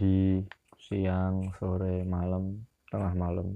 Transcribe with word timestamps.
pagi, 0.00 0.40
siang, 0.80 1.52
sore, 1.60 2.08
malam, 2.08 2.56
tengah 2.88 3.12
malam. 3.12 3.52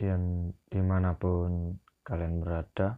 Dan 0.00 0.48
di 0.64 0.80
mana 0.80 1.12
pun 1.12 1.76
kalian 2.08 2.40
berada, 2.40 2.96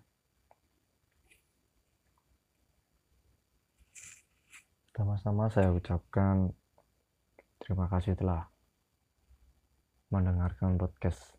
sama-sama 4.94 5.50
saya 5.50 5.74
ucapkan 5.74 6.54
terima 7.58 7.90
kasih 7.90 8.14
telah 8.14 8.46
mendengarkan 10.14 10.78
podcast 10.78 11.34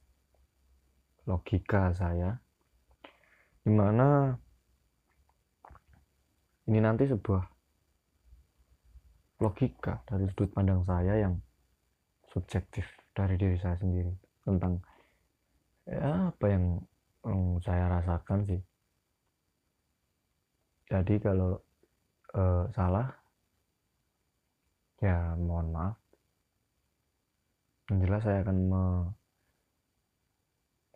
logika 1.23 1.95
saya 1.95 2.43
di 3.63 3.71
mana 3.71 4.35
ini 6.67 6.83
nanti 6.83 7.07
sebuah 7.07 7.58
logika 9.39 10.03
dari 10.03 10.27
sudut 10.31 10.51
pandang 10.51 10.83
saya 10.83 11.15
yang 11.15 11.35
subjektif 12.27 12.85
dari 13.15 13.39
diri 13.39 13.55
saya 13.55 13.79
sendiri 13.79 14.11
tentang 14.43 14.83
ya 15.89 16.29
apa 16.29 16.45
yang, 16.47 16.65
saya 17.59 17.91
rasakan 17.99 18.47
sih. 18.47 18.61
Jadi 20.87 21.19
kalau 21.19 21.59
uh, 22.33 22.63
salah 22.71 23.11
ya 25.03 25.35
mohon 25.35 25.67
maaf. 25.75 25.97
Yang 27.91 27.99
jelas 28.07 28.21
saya 28.23 28.39
akan 28.45 28.57
me 28.71 28.83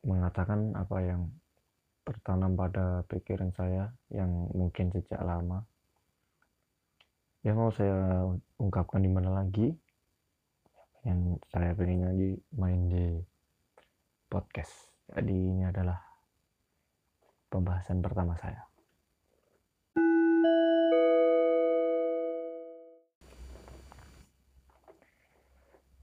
mengatakan 0.04 0.76
apa 0.76 0.98
yang 1.04 1.22
tertanam 2.04 2.60
pada 2.60 3.08
pikiran 3.08 3.52
saya 3.56 3.92
yang 4.12 4.32
mungkin 4.52 4.92
sejak 4.92 5.20
lama 5.24 5.64
ya 7.44 7.52
mau 7.52 7.68
saya 7.76 8.24
ungkapkan 8.56 9.04
di 9.04 9.12
mana 9.12 9.36
lagi 9.36 9.68
yang 11.04 11.36
saya 11.52 11.76
pengen 11.76 12.08
lagi 12.08 12.40
main 12.56 12.88
di 12.88 13.20
podcast. 14.32 14.72
Jadi 15.12 15.36
ini 15.36 15.68
adalah 15.68 16.00
pembahasan 17.52 18.00
pertama 18.00 18.40
saya. 18.40 18.64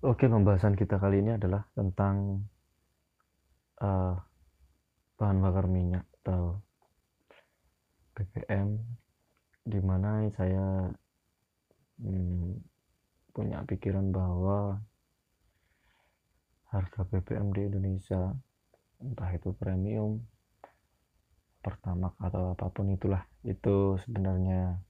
Oke, 0.04 0.28
pembahasan 0.28 0.76
kita 0.76 1.00
kali 1.00 1.24
ini 1.24 1.40
adalah 1.40 1.64
tentang 1.72 2.44
uh, 3.80 4.16
bahan 5.16 5.40
bakar 5.40 5.68
minyak 5.68 6.04
atau 6.20 6.60
BBM, 8.16 8.80
di 9.64 9.80
mana 9.80 10.24
saya 10.36 10.88
hmm, 12.00 12.60
punya 13.30 13.62
pikiran 13.64 14.10
bahwa 14.10 14.80
harga 16.72 17.00
BBM 17.06 17.48
di 17.52 17.62
Indonesia, 17.66 18.32
entah 19.02 19.30
itu 19.32 19.52
premium, 19.54 20.20
pertama 21.60 22.12
atau 22.18 22.56
apa 22.56 22.66
pun 22.72 22.90
itulah, 22.94 23.22
itu 23.44 24.00
sebenarnya 24.06 24.80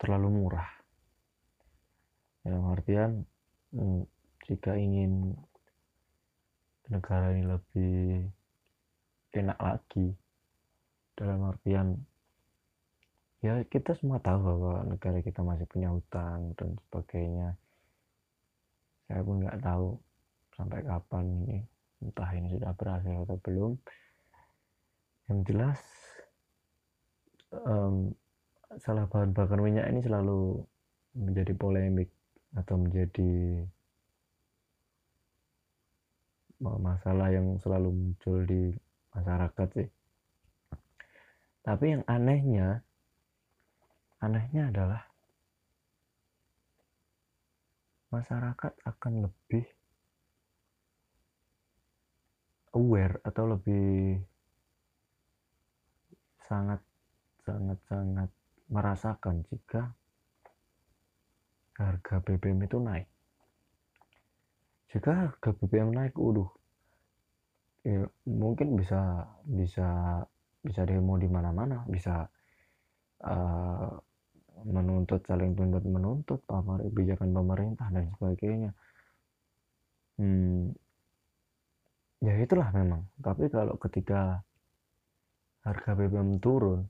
terlalu 0.00 0.28
murah. 0.42 0.68
Dalam 2.42 2.74
artian 2.74 3.22
Hmm, 3.72 4.04
jika 4.44 4.76
ingin 4.76 5.32
negara 6.92 7.32
ini 7.32 7.48
lebih 7.48 8.28
enak 9.32 9.56
lagi 9.56 10.12
dalam 11.16 11.40
artian 11.48 11.96
ya 13.42 13.58
kita 13.66 13.98
semua 13.98 14.22
tahu 14.22 14.38
bahwa 14.38 14.86
negara 14.86 15.18
kita 15.18 15.42
masih 15.42 15.66
punya 15.66 15.90
hutang 15.90 16.54
dan 16.54 16.78
sebagainya. 16.86 17.58
Saya 19.10 19.20
pun 19.26 19.42
nggak 19.42 19.58
tahu 19.58 19.98
sampai 20.54 20.80
kapan 20.86 21.26
ini 21.42 21.58
entah 22.02 22.30
ini 22.34 22.48
sudah 22.54 22.70
berhasil 22.78 23.14
atau 23.26 23.38
belum. 23.42 23.72
Yang 25.26 25.38
jelas 25.50 25.80
um, 27.50 28.14
salah 28.78 29.10
bahan 29.10 29.34
bakar 29.34 29.58
minyak 29.58 29.90
ini 29.90 30.00
selalu 30.06 30.62
menjadi 31.18 31.52
polemik 31.58 32.08
atau 32.54 32.78
menjadi 32.78 33.66
masalah 36.62 37.34
yang 37.34 37.58
selalu 37.58 37.90
muncul 37.90 38.38
di 38.46 38.70
masyarakat 39.10 39.68
sih. 39.74 39.88
Tapi 41.66 41.84
yang 41.98 42.02
anehnya 42.06 42.86
anehnya 44.22 44.70
adalah 44.70 45.02
masyarakat 48.14 48.72
akan 48.86 49.12
lebih 49.26 49.64
aware 52.76 53.18
atau 53.26 53.44
lebih 53.50 54.20
sangat 56.46 56.80
sangat 57.42 57.78
sangat 57.88 58.30
merasakan 58.70 59.42
jika 59.50 59.92
harga 61.76 62.22
BBM 62.22 62.68
itu 62.68 62.78
naik. 62.78 63.08
Jika 64.92 65.10
harga 65.10 65.50
BBM 65.56 65.90
naik 65.90 66.14
udah 66.14 66.48
ya, 67.82 68.06
mungkin 68.28 68.78
bisa 68.78 69.26
bisa 69.48 70.22
bisa 70.62 70.86
demo 70.86 71.18
di 71.18 71.26
mana-mana 71.26 71.82
bisa 71.90 72.28
uh, 73.26 73.90
menuntut 75.02 75.26
saling 75.26 75.58
tuntut 75.58 75.82
menuntut 75.82 76.40
kebijakan 76.46 77.34
pemerintah 77.34 77.90
dan 77.90 78.06
sebagainya. 78.14 78.70
Hmm, 80.22 80.70
ya 82.22 82.38
itulah 82.38 82.70
memang. 82.70 83.02
Tapi 83.18 83.50
kalau 83.50 83.74
ketika 83.82 84.38
harga 85.66 85.90
BBM 85.98 86.38
turun 86.38 86.86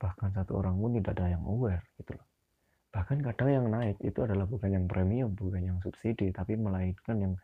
bahkan 0.00 0.32
satu 0.32 0.60
orang 0.60 0.76
pun 0.80 0.96
tidak 0.96 1.20
ada 1.20 1.36
yang 1.36 1.44
aware 1.44 1.84
gitu 2.00 2.16
loh. 2.16 2.28
Bahkan 2.96 3.20
kadang 3.20 3.50
yang 3.52 3.66
naik 3.68 3.96
itu 4.00 4.24
adalah 4.24 4.48
bukan 4.48 4.72
yang 4.72 4.84
premium 4.88 5.36
bukan 5.36 5.60
yang 5.60 5.78
subsidi 5.84 6.32
tapi 6.32 6.56
melainkan 6.56 7.16
yang 7.20 7.34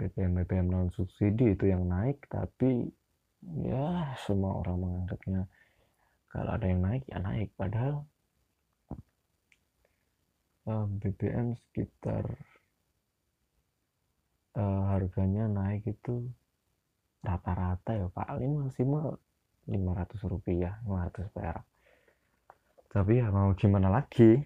BBM 0.00 0.32
BBM 0.40 0.66
non 0.72 0.88
subsidi 0.88 1.52
itu 1.52 1.68
yang 1.68 1.84
naik 1.84 2.24
tapi 2.32 2.88
ya 3.60 4.16
semua 4.24 4.64
orang 4.64 4.80
menganggapnya 4.80 5.44
kalau 6.32 6.56
ada 6.56 6.64
yang 6.64 6.80
naik 6.80 7.04
ya 7.12 7.20
naik. 7.20 7.52
Padahal 7.60 8.08
uh, 10.64 10.72
eh, 10.72 10.84
BBM 10.96 11.52
sekitar 11.60 12.24
uh, 14.56 14.82
harganya 14.88 15.44
naik 15.44 15.84
itu 15.84 16.32
rata-rata 17.22 17.94
ya 17.94 18.08
paling 18.10 18.66
maksimal 18.66 19.20
500 19.68 20.32
rupiah 20.32 20.80
500 20.88 21.28
perak. 21.36 21.64
Tapi 22.88 23.12
ya 23.20 23.28
mau 23.28 23.52
gimana 23.52 23.92
lagi? 23.92 24.40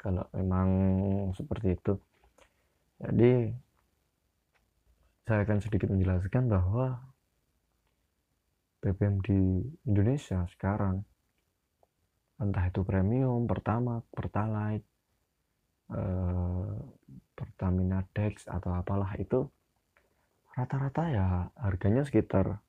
Kalau 0.00 0.24
memang 0.32 0.68
seperti 1.36 1.76
itu. 1.76 1.92
Jadi 3.04 3.52
saya 5.24 5.44
akan 5.44 5.58
sedikit 5.60 5.88
menjelaskan 5.92 6.48
bahwa 6.48 7.13
BBM 8.84 9.16
di 9.24 9.40
Indonesia 9.88 10.44
sekarang. 10.52 11.00
Entah 12.36 12.68
itu 12.68 12.84
premium, 12.84 13.48
pertama, 13.48 14.04
pertalite, 14.12 14.84
eh, 15.88 16.76
Pertamina 17.32 18.04
Dex 18.12 18.44
atau 18.44 18.76
apalah 18.76 19.16
itu 19.16 19.48
rata-rata 20.54 21.02
ya 21.10 21.26
harganya 21.58 22.06
sekitar 22.06 22.62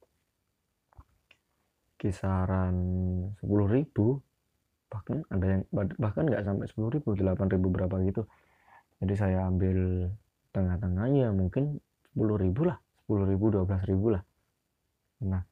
kisaran 2.01 2.75
10.000 3.37 4.23
bahkan 4.89 5.21
ada 5.27 5.45
yang 5.45 5.61
bahkan 5.99 6.23
nggak 6.23 6.45
sampai 6.45 6.65
sepuluh 6.71 6.89
ribu 6.95 7.19
delapan 7.19 7.51
ribu 7.51 7.67
berapa 7.67 7.95
gitu. 8.07 8.23
Jadi 9.03 9.13
saya 9.19 9.43
ambil 9.43 10.07
tengah-tengahnya 10.55 11.35
mungkin 11.35 11.83
sepuluh 12.07 12.39
ribu 12.39 12.63
lah 12.69 12.79
sepuluh 13.03 13.27
ribu 13.27 13.51
dua 13.51 13.63
belas 13.67 13.83
ribu 13.83 14.15
lah. 14.15 14.23
Nah 15.27 15.43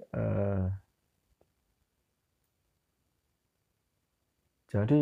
eh, 0.00 0.66
jadi 4.70 5.00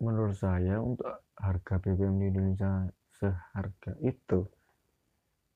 menurut 0.00 0.36
saya 0.36 0.80
untuk 0.80 1.06
harga 1.36 1.74
BBM 1.78 2.16
di 2.18 2.26
Indonesia 2.32 2.88
seharga 3.20 3.92
itu 4.00 4.48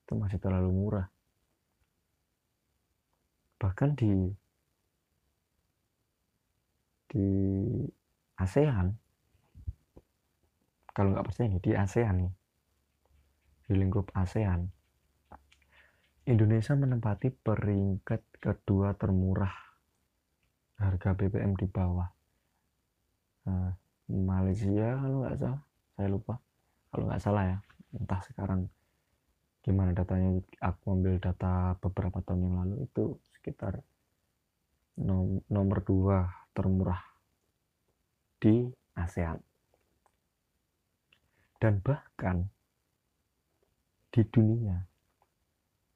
itu 0.05 0.13
masih 0.13 0.37
terlalu 0.37 0.69
murah. 0.69 1.07
Bahkan 3.57 3.89
di 3.97 4.13
di 7.09 7.27
ASEAN 8.37 8.91
kalau 10.91 11.15
nggak 11.15 11.25
percaya 11.25 11.47
nih 11.47 11.63
di 11.63 11.71
ASEAN 11.71 12.15
nih 12.27 12.33
di 13.65 13.73
lingkup 13.79 14.11
ASEAN 14.13 14.74
Indonesia 16.25 16.73
menempati 16.73 17.29
peringkat 17.29 18.41
kedua 18.41 18.97
termurah 18.97 19.53
harga 20.81 21.13
BBM 21.13 21.53
di 21.53 21.69
bawah. 21.69 22.09
Nah, 23.45 23.69
Malaysia 24.09 24.97
kalau 24.97 25.21
nggak 25.21 25.37
salah 25.37 25.61
saya 25.93 26.07
lupa. 26.09 26.35
Kalau 26.89 27.05
nggak 27.05 27.21
salah 27.21 27.43
ya 27.45 27.57
entah 27.93 28.21
sekarang 28.25 28.65
gimana 29.61 29.93
datanya. 29.93 30.41
Aku 30.65 30.97
ambil 30.97 31.21
data 31.21 31.77
beberapa 31.77 32.17
tahun 32.25 32.41
yang 32.41 32.55
lalu 32.57 32.89
itu 32.89 33.21
sekitar 33.37 33.85
nom 34.97 35.45
nomor 35.45 35.85
dua 35.85 36.25
termurah 36.57 37.05
di 38.41 38.65
ASEAN. 38.97 39.37
Dan 41.61 41.85
bahkan 41.85 42.49
di 44.09 44.25
dunia 44.25 44.94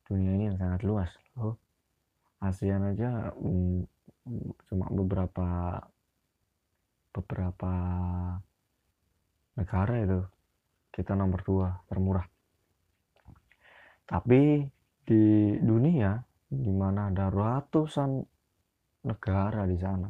dunia 0.09 0.35
ini 0.35 0.43
yang 0.51 0.57
sangat 0.57 0.81
luas. 0.83 1.11
Oh. 1.37 1.55
ASEAN 2.39 2.95
aja 2.95 3.35
um, 3.35 3.83
cuma 4.67 4.87
beberapa 4.89 5.79
beberapa 7.13 7.73
negara 9.55 9.95
itu. 10.01 10.21
Kita 10.89 11.13
nomor 11.15 11.39
dua 11.45 11.69
termurah. 11.87 12.25
Tapi 14.09 14.65
di 15.05 15.55
dunia 15.61 16.17
di 16.49 16.73
mana 16.73 17.13
ada 17.13 17.29
ratusan 17.29 18.19
negara 19.05 19.69
di 19.69 19.77
sana 19.77 20.09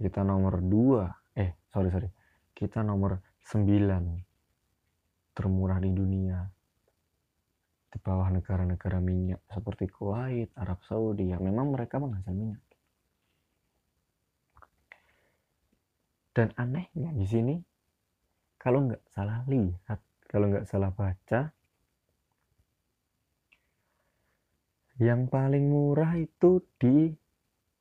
kita 0.00 0.24
nomor 0.24 0.64
dua 0.64 1.04
eh 1.36 1.60
sorry 1.68 1.92
sorry. 1.92 2.08
Kita 2.56 2.80
nomor 2.80 3.20
sembilan 3.44 4.04
termurah 5.36 5.76
di 5.76 5.92
dunia 5.92 6.40
di 7.90 7.98
bawah 7.98 8.30
negara-negara 8.30 9.02
minyak 9.02 9.42
seperti 9.50 9.90
Kuwait, 9.90 10.54
Arab 10.54 10.78
Saudi 10.86 11.34
ya 11.34 11.42
memang 11.42 11.74
mereka 11.74 11.98
menghasil 11.98 12.30
minyak. 12.30 12.62
Dan 16.30 16.54
anehnya 16.54 17.10
di 17.10 17.26
sini 17.26 17.54
kalau 18.54 18.86
nggak 18.86 19.02
salah 19.10 19.42
lihat, 19.50 19.98
kalau 20.30 20.46
nggak 20.54 20.70
salah 20.70 20.94
baca, 20.94 21.50
yang 25.02 25.26
paling 25.26 25.66
murah 25.66 26.14
itu 26.14 26.62
di 26.78 27.10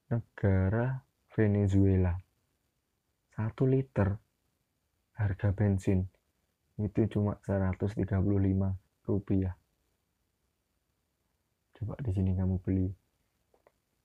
negara 0.09 0.97
Venezuela. 1.35 2.17
Satu 3.29 3.69
liter 3.69 4.17
harga 5.19 5.53
bensin 5.53 6.01
itu 6.79 7.05
cuma 7.11 7.35
135 7.43 8.07
rupiah 9.03 9.58
coba 11.79 11.95
di 12.03 12.11
sini 12.11 12.35
kamu 12.35 12.59
beli 12.59 12.87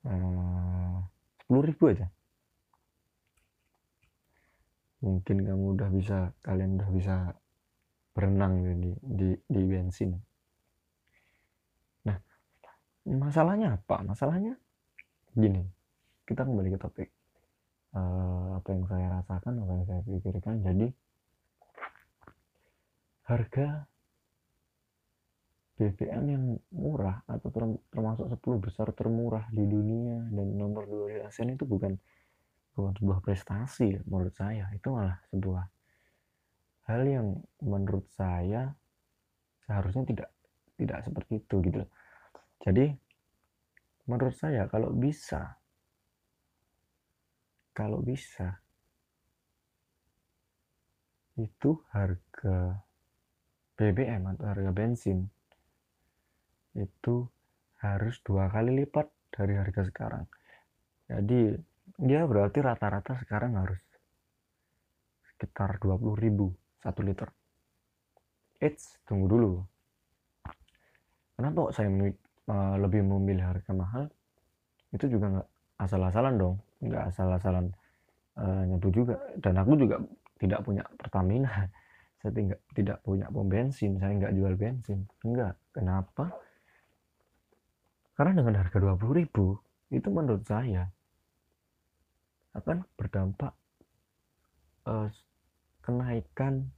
eh, 0.07 0.97
sepuluh 1.43 1.63
ribu 1.67 1.85
aja. 1.91 2.07
Mungkin 5.05 5.37
kamu 5.45 5.65
udah 5.77 5.89
bisa 5.93 6.33
kalian 6.41 6.81
udah 6.81 6.91
bisa 6.95 7.17
berenang 8.15 8.63
di 8.79 8.95
di, 9.03 9.29
di 9.51 9.63
bensin. 9.67 10.17
Nah 12.07 12.17
masalahnya 13.05 13.77
apa? 13.77 14.01
Masalahnya 14.07 14.55
gini 15.35 15.67
kita 16.25 16.47
kembali 16.47 16.73
ke 16.73 16.79
topik 16.79 17.11
uh, 17.93 18.57
apa 18.57 18.69
yang 18.71 18.85
saya 18.87 19.07
rasakan 19.19 19.53
apa 19.61 19.73
yang 19.77 19.85
saya 19.85 20.01
pikirkan. 20.07 20.55
Jadi 20.63 20.87
harga 23.25 23.89
BBM 25.75 26.25
yang 26.31 26.45
murah 26.71 27.27
atau 27.27 27.51
termasuk 27.91 28.31
10 28.31 28.65
besar 28.65 28.87
termurah 28.95 29.51
di 29.51 29.67
dunia 29.67 30.23
dan 30.31 30.55
nomor 30.55 30.87
2 30.87 31.15
di 31.15 31.19
ASEAN 31.27 31.59
itu 31.59 31.67
bukan 31.67 31.99
bukan 32.79 32.93
sebuah 32.95 33.19
prestasi 33.23 33.99
menurut 34.07 34.35
saya. 34.35 34.71
Itu 34.71 34.95
malah 34.95 35.19
sebuah 35.35 35.65
hal 36.85 37.03
yang 37.09 37.27
menurut 37.65 38.05
saya 38.13 38.77
seharusnya 39.65 40.05
tidak 40.05 40.31
tidak 40.77 41.01
seperti 41.01 41.41
itu 41.41 41.57
gitu 41.65 41.83
jadi 42.61 42.93
menurut 44.05 44.37
saya 44.37 44.69
kalau 44.69 44.93
bisa 44.93 45.57
kalau 47.73 48.05
bisa 48.05 48.61
itu 51.35 51.75
harga 51.91 52.79
BBM 53.75 54.23
atau 54.37 54.45
harga 54.47 54.71
bensin 54.71 55.27
itu 56.75 57.27
harus 57.83 58.19
dua 58.23 58.51
kali 58.51 58.85
lipat 58.85 59.07
dari 59.31 59.55
harga 59.59 59.83
sekarang. 59.87 60.25
Jadi 61.11 61.55
dia 62.01 62.25
berarti 62.25 62.59
rata-rata 62.65 63.19
sekarang 63.23 63.55
harus 63.61 63.79
sekitar 65.35 65.77
20 65.83 66.17
ribu 66.19 66.55
satu 66.81 67.01
liter. 67.05 67.29
Eits, 68.63 68.99
tunggu 69.05 69.27
dulu. 69.29 69.53
Kenapa 71.35 71.69
kok 71.69 71.75
saya 71.75 71.91
uh, 71.91 72.77
lebih 72.79 73.03
memilih 73.03 73.45
harga 73.53 73.73
mahal? 73.75 74.07
Itu 74.95 75.11
juga 75.11 75.27
nggak 75.35 75.49
asal-asalan 75.83 76.35
dong. 76.39 76.57
Nggak 76.81 77.03
asal-asalan 77.11 77.67
uh, 78.39 78.63
juga. 78.95 79.19
Dan 79.37 79.59
aku 79.59 79.75
juga 79.75 79.99
tidak 80.39 80.63
punya 80.63 80.83
Pertamina. 80.97 81.51
Saya 82.25 82.33
tidak 82.33 82.61
tidak 82.73 82.99
punya 83.05 83.29
pom 83.29 83.45
bensin. 83.45 84.01
Saya 84.01 84.17
nggak 84.17 84.33
jual 84.33 84.55
bensin. 84.57 85.05
Enggak 85.29 85.61
kenapa 85.77 86.33
karena 88.15 88.33
dengan 88.43 88.63
harga 88.63 88.79
20 88.79 89.21
ribu 89.21 89.59
itu 89.91 90.09
menurut 90.11 90.47
saya 90.47 90.87
akan 92.55 92.87
berdampak 92.95 93.53
uh, 94.87 95.11
kenaikan 95.83 96.71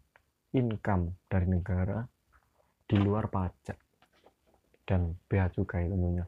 income 0.57 1.13
dari 1.29 1.47
negara 1.47 2.01
di 2.89 2.97
luar 2.97 3.29
pajak 3.29 3.77
dan 4.89 5.13
bea 5.29 5.51
cukai 5.53 5.91
tentunya. 5.91 6.25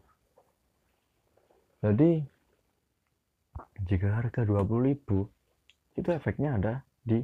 Jadi 1.78 2.20
jika 3.87 4.19
harga 4.19 4.43
20 4.44 4.88
ribu 4.90 5.30
itu 5.94 6.09
efeknya 6.11 6.59
ada 6.59 6.75
di 7.00 7.23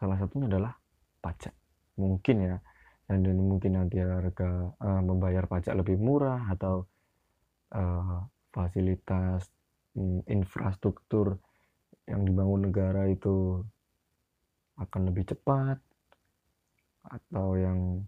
salah 0.00 0.16
satunya 0.16 0.48
adalah 0.48 0.72
pajak 1.20 1.52
mungkin 1.98 2.36
ya 2.40 2.56
dan, 3.08 3.24
dan 3.24 3.36
mungkin 3.36 3.72
nanti 3.76 4.00
harga 4.00 4.72
uh, 4.78 5.02
membayar 5.02 5.44
pajak 5.48 5.74
lebih 5.76 5.96
murah 6.00 6.48
atau 6.52 6.88
uh, 7.74 8.24
fasilitas 8.52 9.48
um, 9.96 10.24
infrastruktur 10.28 11.36
yang 12.08 12.24
dibangun 12.24 12.72
negara 12.72 13.04
itu 13.08 13.60
akan 14.78 15.10
lebih 15.12 15.28
cepat 15.28 15.76
atau 17.04 17.58
yang 17.58 18.04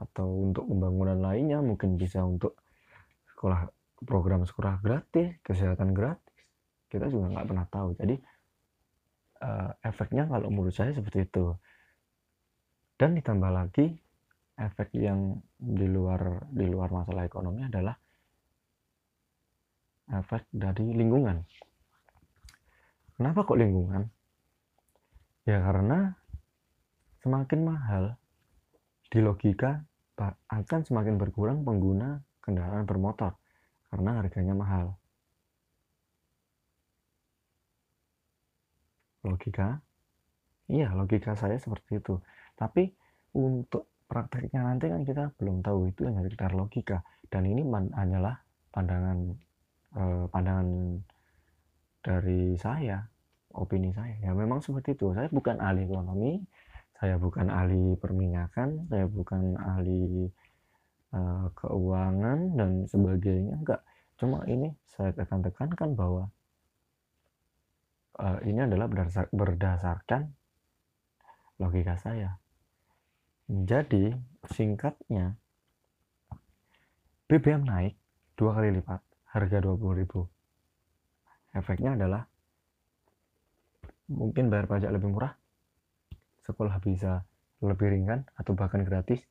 atau 0.00 0.48
untuk 0.48 0.64
pembangunan 0.64 1.18
lainnya 1.20 1.60
mungkin 1.60 2.00
bisa 2.00 2.24
untuk 2.24 2.56
sekolah 3.34 3.68
program 4.04 4.48
sekolah 4.48 4.80
gratis 4.80 5.36
kesehatan 5.44 5.92
gratis. 5.92 6.24
Kita 6.90 7.06
juga 7.06 7.30
nggak 7.36 7.46
pernah 7.46 7.66
tahu. 7.68 7.88
Jadi 8.00 8.16
uh, 9.44 9.70
efeknya 9.84 10.26
kalau 10.26 10.48
menurut 10.48 10.74
saya 10.74 10.90
seperti 10.96 11.28
itu. 11.28 11.54
Dan 13.00 13.16
ditambah 13.16 13.48
lagi 13.48 13.96
efek 14.60 14.92
yang 14.92 15.40
di 15.56 15.88
luar 15.88 16.44
di 16.52 16.68
luar 16.68 16.92
masalah 16.92 17.24
ekonomi 17.24 17.64
adalah 17.64 17.96
efek 20.14 20.46
dari 20.50 20.90
lingkungan. 20.94 21.42
Kenapa 23.14 23.44
kok 23.44 23.60
lingkungan? 23.60 24.08
Ya 25.44 25.60
karena 25.60 26.16
semakin 27.20 27.60
mahal 27.64 28.04
di 29.10 29.20
logika 29.20 29.84
akan 30.52 30.80
semakin 30.84 31.16
berkurang 31.16 31.64
pengguna 31.64 32.20
kendaraan 32.44 32.84
bermotor 32.84 33.36
karena 33.88 34.20
harganya 34.20 34.54
mahal. 34.56 34.96
Logika? 39.20 39.84
Iya, 40.70 40.96
logika 40.96 41.36
saya 41.36 41.60
seperti 41.60 42.00
itu. 42.00 42.16
Tapi 42.56 42.88
untuk 43.36 43.90
prakteknya 44.08 44.64
nanti 44.64 44.90
kan 44.90 45.04
kita 45.04 45.34
belum 45.38 45.62
tahu 45.62 45.92
itu 45.92 46.08
hanya 46.08 46.24
sekedar 46.26 46.50
logika 46.56 46.98
dan 47.30 47.46
ini 47.46 47.62
hanyalah 47.94 48.42
pandangan 48.74 49.38
eh, 49.96 50.24
pandangan 50.30 50.68
dari 52.00 52.54
saya 52.56 53.02
opini 53.54 53.90
saya. 53.90 54.16
Ya 54.22 54.32
memang 54.32 54.62
seperti 54.62 54.94
itu. 54.94 55.12
Saya 55.14 55.28
bukan 55.30 55.58
ahli 55.58 55.86
ekonomi 55.86 56.40
saya 57.00 57.16
bukan 57.16 57.48
ahli 57.48 57.96
perminyakan 57.96 58.84
saya 58.92 59.08
bukan 59.08 59.56
ahli 59.56 60.28
eh, 61.16 61.46
keuangan 61.56 62.38
dan 62.60 62.70
sebagainya. 62.84 63.56
Enggak. 63.56 63.80
Cuma 64.20 64.44
ini 64.44 64.68
saya 64.84 65.16
akan 65.16 65.40
tekankan 65.48 65.90
bahwa 65.96 66.28
eh, 68.20 68.38
ini 68.52 68.60
adalah 68.68 68.86
berdasar, 68.86 69.26
berdasarkan 69.32 70.28
logika 71.56 71.96
saya. 71.96 72.36
Jadi, 73.50 74.14
singkatnya, 74.46 75.34
BBM 77.26 77.66
naik 77.66 77.98
dua 78.38 78.54
kali 78.54 78.78
lipat 78.78 79.09
harga 79.30 79.58
20.000 79.62 81.58
efeknya 81.58 81.94
adalah 81.98 82.22
mungkin 84.10 84.50
bayar 84.50 84.66
pajak 84.66 84.90
lebih 84.90 85.10
murah 85.10 85.34
sekolah 86.50 86.82
bisa 86.82 87.22
lebih 87.62 87.92
ringan 87.92 88.26
atau 88.34 88.56
bahkan 88.56 88.82
gratis. 88.82 89.22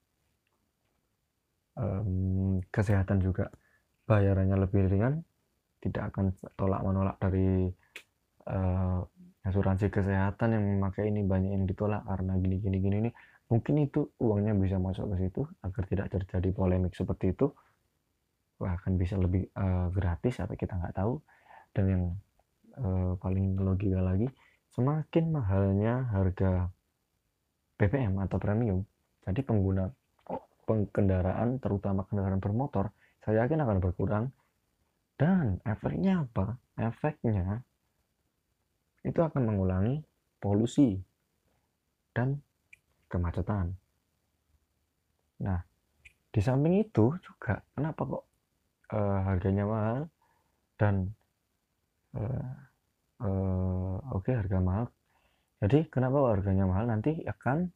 Um, 1.79 2.59
kesehatan 2.75 3.23
juga 3.23 3.47
bayarannya 4.03 4.57
lebih 4.67 4.89
ringan 4.91 5.23
tidak 5.79 6.11
akan 6.11 6.35
tolak 6.59 6.83
menolak 6.83 7.15
dari 7.23 7.71
uh, 8.51 8.99
asuransi 9.47 9.87
kesehatan 9.87 10.59
yang 10.59 10.63
memakai 10.75 11.07
ini 11.07 11.23
banyak 11.23 11.55
yang 11.55 11.63
ditolak 11.63 12.03
karena 12.03 12.35
gini 12.35 12.59
gini 12.59 12.77
gini 12.83 12.95
ini 13.07 13.11
mungkin 13.47 13.79
itu 13.79 14.11
uangnya 14.19 14.59
bisa 14.59 14.75
masuk 14.75 15.15
ke 15.15 15.23
situ 15.23 15.41
agar 15.63 15.83
tidak 15.87 16.07
terjadi 16.11 16.49
polemik 16.51 16.91
seperti 16.91 17.31
itu 17.31 17.47
bahkan 18.59 18.99
bisa 18.99 19.15
lebih 19.15 19.47
uh, 19.55 19.87
gratis 19.89 20.43
atau 20.43 20.53
kita 20.53 20.75
nggak 20.75 20.99
tahu. 20.99 21.23
Dan 21.71 21.85
yang 21.87 22.03
uh, 22.77 23.15
paling 23.17 23.55
logika 23.57 24.03
lagi 24.03 24.27
semakin 24.75 25.33
mahalnya 25.33 26.05
harga 26.13 26.69
BBM 27.79 28.19
atau 28.21 28.37
premium 28.37 28.85
jadi 29.25 29.45
pengguna 29.45 29.85
kendaraan 30.93 31.57
terutama 31.57 32.05
kendaraan 32.05 32.41
bermotor 32.41 32.93
saya 33.21 33.45
yakin 33.45 33.61
akan 33.61 33.77
berkurang. 33.77 34.25
Dan 35.19 35.59
efeknya 35.67 36.23
apa? 36.23 36.55
Efeknya 36.79 37.61
itu 39.03 39.19
akan 39.19 39.43
mengulangi 39.43 39.99
polusi 40.39 40.95
dan 42.15 42.39
kemacetan. 43.11 43.75
Nah 45.43 45.59
di 46.31 46.39
samping 46.39 46.79
itu 46.79 47.11
juga 47.19 47.59
kenapa 47.75 48.01
kok 48.07 48.23
uh, 48.93 49.19
harganya 49.25 49.65
mahal 49.65 49.99
dan 50.79 51.13
uh, 52.17 52.53
uh, 53.21 53.97
oke 54.13 54.25
okay, 54.25 54.37
harga 54.37 54.59
mahal. 54.59 54.85
Jadi 55.59 55.91
kenapa 55.91 56.23
harganya 56.31 56.65
mahal? 56.65 56.87
Nanti 56.87 57.19
akan 57.27 57.67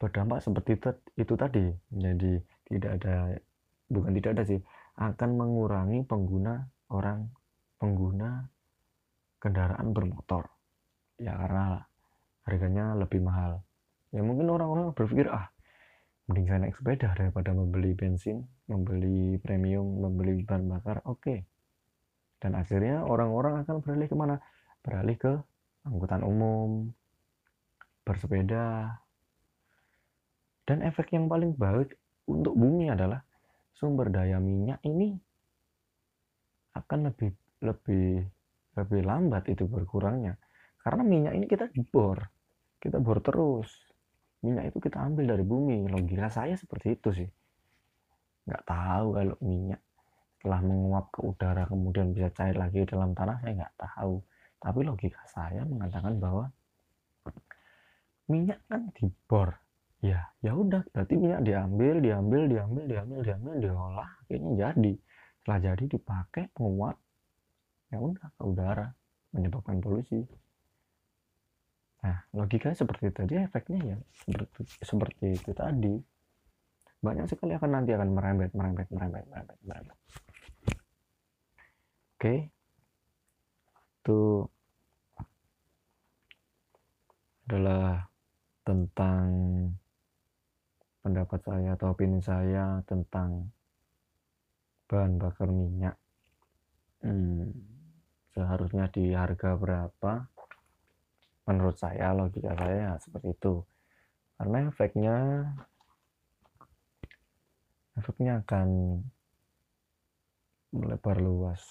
berdampak 0.00 0.40
seperti 0.40 0.80
itu, 1.20 1.34
tadi. 1.36 1.68
Jadi 1.92 2.40
tidak 2.72 2.90
ada 3.02 3.36
bukan 3.90 4.12
tidak 4.16 4.30
ada 4.38 4.44
sih 4.48 4.60
akan 4.96 5.30
mengurangi 5.36 6.00
pengguna 6.06 6.64
orang 6.88 7.28
pengguna 7.76 8.48
kendaraan 9.36 9.92
bermotor. 9.92 10.48
Ya 11.20 11.36
karena 11.36 11.84
harganya 12.48 12.96
lebih 12.96 13.20
mahal. 13.20 13.60
Ya 14.16 14.24
mungkin 14.24 14.48
orang-orang 14.48 14.96
berpikir 14.96 15.28
ah 15.28 15.52
mending 16.30 16.46
saya 16.46 16.58
naik 16.62 16.78
sepeda 16.78 17.10
daripada 17.18 17.50
membeli 17.50 17.90
bensin 17.98 18.46
membeli 18.70 19.34
premium 19.42 19.98
membeli 19.98 20.46
bahan 20.46 20.70
bakar 20.70 21.02
oke 21.02 21.18
okay. 21.18 21.42
dan 22.38 22.54
akhirnya 22.54 23.02
orang-orang 23.02 23.66
akan 23.66 23.82
beralih 23.82 24.06
ke 24.06 24.14
mana 24.14 24.38
beralih 24.86 25.18
ke 25.18 25.32
angkutan 25.82 26.22
umum 26.22 26.94
bersepeda 28.06 28.94
dan 30.70 30.86
efek 30.86 31.10
yang 31.10 31.26
paling 31.26 31.50
baik 31.58 31.98
untuk 32.30 32.54
bumi 32.54 32.94
adalah 32.94 33.26
sumber 33.74 34.06
daya 34.14 34.38
minyak 34.38 34.78
ini 34.86 35.18
akan 36.78 37.10
lebih 37.10 37.34
lebih 37.60 38.22
lebih 38.78 39.00
lambat 39.02 39.50
itu 39.50 39.66
berkurangnya. 39.66 40.38
Karena 40.80 41.02
minyak 41.04 41.34
ini 41.36 41.46
kita 41.50 41.68
bor. 41.90 42.22
Kita 42.80 42.96
bor 43.02 43.20
terus. 43.20 43.68
Minyak 44.40 44.72
itu 44.72 44.78
kita 44.80 44.98
ambil 45.00 45.36
dari 45.36 45.44
bumi. 45.44 45.88
Logika 45.88 46.32
saya 46.32 46.56
seperti 46.56 46.96
itu 46.96 47.08
sih. 47.12 47.28
Nggak 48.48 48.62
tahu 48.64 49.06
kalau 49.16 49.36
minyak 49.44 49.80
setelah 50.40 50.60
menguap 50.64 51.12
ke 51.12 51.20
udara 51.20 51.68
kemudian 51.68 52.16
bisa 52.16 52.32
cair 52.32 52.56
lagi 52.56 52.88
dalam 52.88 53.12
tanah 53.12 53.36
saya 53.44 53.52
nggak 53.60 53.76
tahu. 53.76 54.24
Tapi 54.60 54.80
logika 54.84 55.20
saya 55.28 55.64
mengatakan 55.68 56.16
bahwa 56.16 56.48
minyak 58.30 58.62
kan 58.70 58.88
dibor 58.94 59.58
ya 60.00 60.32
ya 60.40 60.56
udah 60.56 60.86
berarti 60.94 61.18
minyak 61.18 61.44
diambil 61.44 62.00
diambil 62.00 62.48
diambil 62.48 62.84
diambil 62.88 63.20
diambil 63.20 63.54
diolah 63.60 64.10
akhirnya 64.24 64.52
jadi 64.56 64.92
setelah 65.42 65.58
jadi 65.60 65.84
dipakai 65.98 66.44
menguap 66.56 66.96
ya 67.90 67.98
udah 68.00 68.26
ke 68.32 68.42
udara 68.46 68.88
menyebabkan 69.34 69.82
polusi 69.82 70.24
nah 72.00 72.16
logikanya 72.32 72.76
seperti 72.76 73.12
tadi 73.12 73.32
efeknya 73.36 73.80
ya. 73.94 73.98
Seperti 74.24 74.60
seperti 74.80 75.26
itu 75.36 75.50
tadi. 75.52 75.94
Banyak 77.00 77.26
sekali 77.28 77.56
akan 77.56 77.70
nanti 77.80 77.96
akan 77.96 78.10
merembet 78.12 78.52
merembet 78.52 78.88
merembet 78.92 79.24
merembet 79.28 79.58
merembet. 79.64 79.98
Oke. 82.16 82.34
Itu 84.00 84.44
adalah 87.48 88.04
tentang 88.62 89.26
pendapat 91.00 91.40
saya 91.42 91.74
atau 91.74 91.96
opini 91.96 92.20
saya 92.20 92.84
tentang 92.84 93.48
bahan 94.86 95.16
bakar 95.16 95.48
minyak. 95.48 95.96
Hmm, 97.00 97.48
seharusnya 98.36 98.92
di 98.92 99.16
harga 99.16 99.56
berapa 99.56 100.28
menurut 101.48 101.76
saya 101.76 102.12
logika 102.12 102.52
saya 102.56 102.76
ya 102.76 102.92
seperti 103.00 103.32
itu 103.32 103.64
karena 104.36 104.58
efeknya 104.68 105.16
efeknya 107.96 108.32
akan 108.44 108.68
melebar 110.70 111.16
luas 111.18 111.62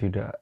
tidak 0.00 0.40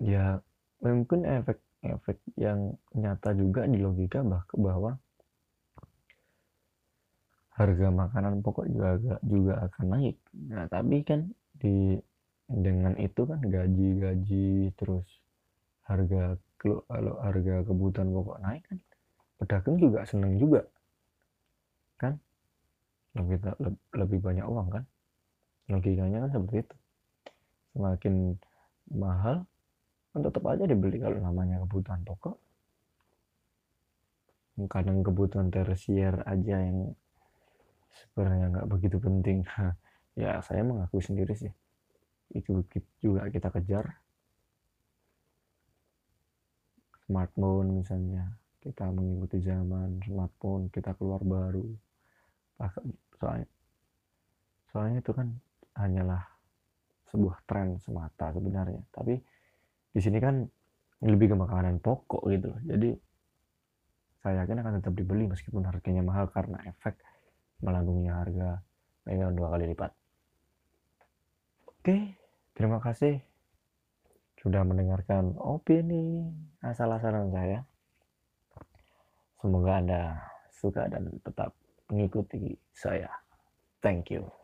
ya 0.00 0.40
mungkin 0.80 1.28
efek 1.28 1.60
efek 1.84 2.16
yang 2.36 2.76
nyata 2.96 3.36
juga 3.36 3.68
di 3.68 3.76
logika 3.80 4.24
bahwa 4.56 4.96
harga 7.60 7.88
makanan 7.92 8.40
pokok 8.40 8.66
juga 8.72 8.96
juga 9.20 9.54
akan 9.68 9.86
naik. 9.92 10.16
Nah, 10.48 10.64
tapi 10.72 11.04
kan 11.04 11.28
di 11.60 12.00
dengan 12.50 12.98
itu 12.98 13.22
kan 13.22 13.38
gaji-gaji 13.38 14.74
terus 14.74 15.06
harga 15.86 16.34
kalau 16.58 17.14
harga 17.22 17.62
kebutuhan 17.62 18.10
pokok 18.10 18.38
naik 18.42 18.62
kan 18.66 18.78
pedagang 19.38 19.76
juga 19.78 20.04
seneng 20.04 20.36
juga 20.36 20.66
kan? 22.00 22.16
Lebih 23.12 23.36
lebih 23.92 24.18
banyak 24.24 24.46
uang 24.48 24.68
kan? 24.72 24.84
Logikanya 25.68 26.24
kan 26.24 26.30
seperti 26.32 26.56
itu. 26.64 26.76
Semakin 27.76 28.14
mahal 28.96 29.44
kan 30.10 30.20
tetap 30.24 30.42
aja 30.48 30.64
dibeli 30.64 30.96
kalau 30.96 31.20
namanya 31.20 31.60
kebutuhan 31.68 32.00
pokok. 32.08 32.36
Kadang 34.68 35.04
kebutuhan 35.04 35.48
tersier 35.52 36.20
aja 36.24 36.56
yang 36.60 36.96
sebenarnya 37.92 38.46
nggak 38.56 38.68
begitu 38.72 38.96
penting. 38.96 39.44
Ya 40.18 40.42
saya 40.42 40.66
mengaku 40.66 40.98
sendiri 40.98 41.32
sih 41.38 41.54
itu 42.34 42.62
juga 43.02 43.26
kita 43.30 43.50
kejar. 43.50 43.90
Smartphone 47.06 47.82
misalnya 47.82 48.38
kita 48.62 48.86
mengikuti 48.92 49.42
zaman 49.42 49.98
smartphone 50.04 50.70
kita 50.70 50.94
keluar 50.94 51.22
baru. 51.26 51.66
Soalnya 53.18 53.48
soalnya 54.70 55.02
itu 55.02 55.10
kan 55.10 55.28
hanyalah 55.74 56.22
sebuah 57.10 57.42
tren 57.48 57.80
semata 57.82 58.30
sebenarnya. 58.30 58.82
Tapi 58.94 59.18
di 59.90 60.00
sini 60.00 60.22
kan 60.22 60.46
lebih 61.02 61.32
ke 61.32 61.36
makanan 61.36 61.80
pokok 61.80 62.28
gitu 62.28 62.52
jadi 62.68 62.92
saya 64.20 64.44
yakin 64.44 64.60
akan 64.60 64.72
tetap 64.84 64.92
dibeli 64.92 65.24
meskipun 65.24 65.64
harganya 65.64 66.04
mahal 66.04 66.28
karena 66.28 66.60
efek 66.68 67.00
melambungnya 67.64 68.20
harga. 68.20 68.60
Premium 69.00 69.32
dua 69.32 69.48
kali 69.56 69.64
lipat. 69.72 69.90
Oke 71.64 72.19
terima 72.56 72.80
kasih 72.80 73.20
sudah 74.40 74.64
mendengarkan 74.64 75.36
opini 75.36 76.32
asal-asalan 76.64 77.28
saya. 77.28 77.60
Semoga 79.40 79.72
anda 79.80 80.02
suka 80.48 80.88
dan 80.88 81.12
tetap 81.20 81.52
mengikuti 81.92 82.56
saya. 82.72 83.08
Thank 83.80 84.12
you 84.12 84.39